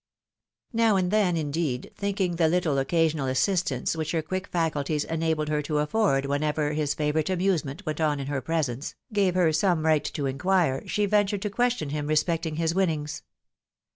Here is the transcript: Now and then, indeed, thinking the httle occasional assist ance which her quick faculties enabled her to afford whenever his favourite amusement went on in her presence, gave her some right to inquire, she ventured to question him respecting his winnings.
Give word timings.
Now 0.73 0.95
and 0.95 1.11
then, 1.11 1.37
indeed, 1.37 1.91
thinking 1.95 2.37
the 2.37 2.45
httle 2.45 2.81
occasional 2.81 3.27
assist 3.27 3.69
ance 3.69 3.95
which 3.95 4.13
her 4.13 4.23
quick 4.23 4.47
faculties 4.47 5.03
enabled 5.03 5.47
her 5.49 5.61
to 5.61 5.77
afford 5.77 6.25
whenever 6.25 6.71
his 6.73 6.95
favourite 6.95 7.29
amusement 7.29 7.85
went 7.85 8.01
on 8.01 8.19
in 8.19 8.25
her 8.25 8.41
presence, 8.41 8.95
gave 9.13 9.35
her 9.35 9.53
some 9.53 9.85
right 9.85 10.03
to 10.05 10.25
inquire, 10.25 10.81
she 10.87 11.05
ventured 11.05 11.43
to 11.43 11.51
question 11.51 11.89
him 11.91 12.07
respecting 12.07 12.55
his 12.55 12.73
winnings. 12.73 13.21